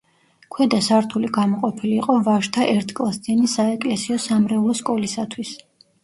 ქვედა 0.53 0.77
სართული 0.83 1.27
გამოყოფილი 1.33 1.91
იყო 1.97 2.15
ვაჟთა 2.27 2.65
ერთკლასიანი 2.75 3.49
საეკლესიო-სამრევლო 3.51 4.75
სკოლისათვის. 4.81 5.53